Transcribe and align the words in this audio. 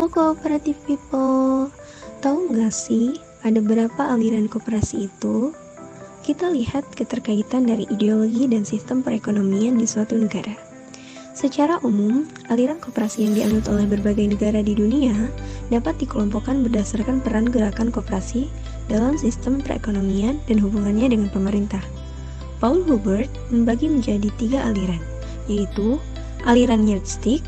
Halo 0.00 0.32
cooperative 0.32 0.80
people, 0.88 1.68
tahu 2.24 2.56
nggak 2.56 2.72
sih 2.72 3.20
ada 3.44 3.60
berapa 3.60 4.08
aliran 4.08 4.48
koperasi 4.48 5.12
itu? 5.12 5.52
Kita 6.24 6.48
lihat 6.48 6.88
keterkaitan 6.96 7.68
dari 7.68 7.84
ideologi 7.92 8.48
dan 8.48 8.64
sistem 8.64 9.04
perekonomian 9.04 9.76
di 9.76 9.84
suatu 9.84 10.16
negara. 10.16 10.56
Secara 11.36 11.84
umum, 11.84 12.24
aliran 12.48 12.80
koperasi 12.80 13.28
yang 13.28 13.36
dianut 13.36 13.68
oleh 13.68 13.84
berbagai 13.84 14.24
negara 14.24 14.64
di 14.64 14.72
dunia 14.72 15.12
dapat 15.68 16.00
dikelompokkan 16.00 16.64
berdasarkan 16.64 17.20
peran 17.20 17.52
gerakan 17.52 17.92
koperasi 17.92 18.48
dalam 18.88 19.20
sistem 19.20 19.60
perekonomian 19.60 20.40
dan 20.48 20.64
hubungannya 20.64 21.12
dengan 21.12 21.28
pemerintah. 21.28 21.84
Paul 22.56 22.88
Hubert 22.88 23.28
membagi 23.52 23.92
menjadi 23.92 24.32
tiga 24.40 24.64
aliran, 24.64 25.04
yaitu 25.44 26.00
aliran 26.48 26.88
yardstick, 26.88 27.44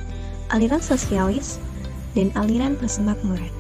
aliran 0.53 0.85
sosialis, 0.85 1.57
dan 2.13 2.33
aliran 2.37 2.77
persemakmuran. 2.77 3.51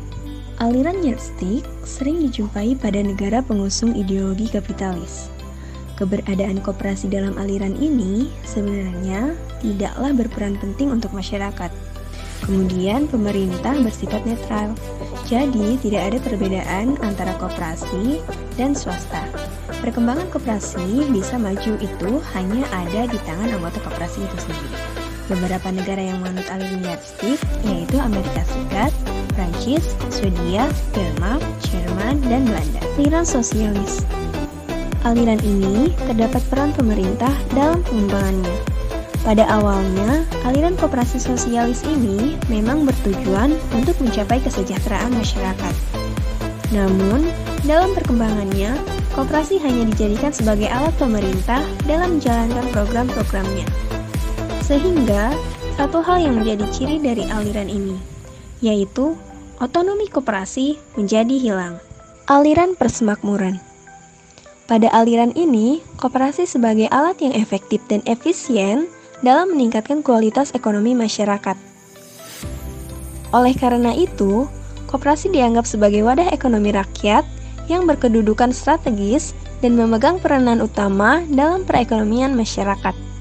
Aliran 0.60 1.02
yardstick 1.02 1.64
sering 1.82 2.22
dijumpai 2.22 2.78
pada 2.78 3.02
negara 3.02 3.42
pengusung 3.42 3.96
ideologi 3.98 4.46
kapitalis. 4.46 5.32
Keberadaan 5.98 6.62
koperasi 6.62 7.10
dalam 7.10 7.34
aliran 7.34 7.74
ini 7.78 8.30
sebenarnya 8.46 9.34
tidaklah 9.58 10.12
berperan 10.14 10.54
penting 10.60 10.94
untuk 10.94 11.10
masyarakat. 11.14 11.70
Kemudian 12.42 13.06
pemerintah 13.06 13.74
bersifat 13.78 14.26
netral, 14.26 14.74
jadi 15.30 15.78
tidak 15.78 16.02
ada 16.10 16.18
perbedaan 16.22 16.98
antara 17.06 17.38
koperasi 17.38 18.18
dan 18.58 18.74
swasta. 18.74 19.22
Perkembangan 19.78 20.26
koperasi 20.30 21.06
bisa 21.10 21.38
maju 21.38 21.78
itu 21.78 22.10
hanya 22.34 22.62
ada 22.70 23.06
di 23.06 23.18
tangan 23.22 23.50
anggota 23.50 23.78
koperasi 23.82 24.26
itu 24.26 24.36
sendiri 24.42 25.01
beberapa 25.30 25.68
negara 25.70 26.02
yang 26.02 26.18
menganut 26.22 26.46
aliran 26.50 26.82
yardstick 26.82 27.38
yaitu 27.66 27.96
Amerika 27.98 28.42
Serikat, 28.48 28.92
Prancis, 29.36 29.84
Swedia, 30.10 30.70
Denmark, 30.96 31.42
Jerman, 31.68 32.22
dan 32.26 32.46
Belanda. 32.46 32.80
Aliran 32.98 33.26
sosialis 33.26 34.02
Aliran 35.02 35.42
ini 35.42 35.90
terdapat 36.06 36.42
peran 36.46 36.70
pemerintah 36.78 37.34
dalam 37.58 37.82
pengembangannya. 37.82 38.54
Pada 39.22 39.46
awalnya, 39.50 40.26
aliran 40.46 40.74
koperasi 40.78 41.18
sosialis 41.18 41.82
ini 41.86 42.38
memang 42.50 42.86
bertujuan 42.86 43.54
untuk 43.74 43.98
mencapai 44.02 44.38
kesejahteraan 44.42 45.14
masyarakat. 45.14 45.74
Namun, 46.74 47.30
dalam 47.66 47.94
perkembangannya, 47.94 48.78
koperasi 49.14 49.58
hanya 49.62 49.90
dijadikan 49.94 50.34
sebagai 50.34 50.66
alat 50.70 50.94
pemerintah 50.98 51.62
dalam 51.86 52.18
menjalankan 52.18 52.66
program-programnya. 52.70 53.91
Sehingga, 54.72 55.36
satu 55.76 56.00
hal 56.00 56.24
yang 56.24 56.40
menjadi 56.40 56.64
ciri 56.72 56.96
dari 56.96 57.28
aliran 57.28 57.68
ini, 57.68 58.00
yaitu 58.64 59.12
otonomi 59.60 60.08
koperasi 60.08 60.80
menjadi 60.96 61.36
hilang. 61.36 61.76
Aliran 62.24 62.72
persemakmuran 62.72 63.60
Pada 64.64 64.88
aliran 64.96 65.36
ini, 65.36 65.84
koperasi 66.00 66.48
sebagai 66.48 66.88
alat 66.88 67.20
yang 67.20 67.36
efektif 67.36 67.84
dan 67.84 68.00
efisien 68.08 68.88
dalam 69.20 69.52
meningkatkan 69.52 70.00
kualitas 70.00 70.56
ekonomi 70.56 70.96
masyarakat. 70.96 71.60
Oleh 73.36 73.52
karena 73.52 73.92
itu, 73.92 74.48
koperasi 74.88 75.28
dianggap 75.36 75.68
sebagai 75.68 76.00
wadah 76.00 76.32
ekonomi 76.32 76.72
rakyat 76.72 77.28
yang 77.68 77.84
berkedudukan 77.84 78.56
strategis 78.56 79.36
dan 79.60 79.76
memegang 79.76 80.16
peranan 80.16 80.64
utama 80.64 81.20
dalam 81.28 81.68
perekonomian 81.68 82.32
masyarakat. 82.32 83.11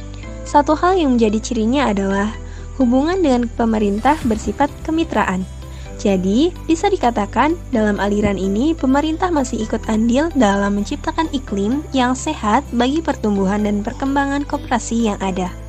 Satu 0.51 0.75
hal 0.75 0.99
yang 0.99 1.15
menjadi 1.15 1.39
cirinya 1.39 1.87
adalah 1.87 2.27
hubungan 2.75 3.23
dengan 3.23 3.47
pemerintah 3.47 4.19
bersifat 4.27 4.67
kemitraan. 4.83 5.47
Jadi, 5.95 6.51
bisa 6.67 6.91
dikatakan 6.91 7.55
dalam 7.71 8.03
aliran 8.03 8.35
ini 8.35 8.75
pemerintah 8.75 9.31
masih 9.31 9.63
ikut 9.63 9.79
andil 9.87 10.27
dalam 10.35 10.75
menciptakan 10.75 11.31
iklim 11.31 11.79
yang 11.95 12.19
sehat 12.19 12.67
bagi 12.75 12.99
pertumbuhan 12.99 13.63
dan 13.63 13.79
perkembangan 13.79 14.43
koperasi 14.43 15.07
yang 15.07 15.19
ada. 15.23 15.60